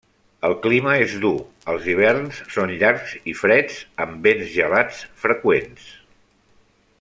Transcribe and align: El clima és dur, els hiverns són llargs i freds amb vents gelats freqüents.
El 0.47 0.53
clima 0.61 0.93
és 1.01 1.11
dur, 1.25 1.33
els 1.73 1.85
hiverns 1.91 2.39
són 2.55 2.73
llargs 2.79 3.13
i 3.33 3.37
freds 3.43 3.77
amb 4.07 4.27
vents 4.29 4.51
gelats 4.57 5.05
freqüents. 5.27 5.93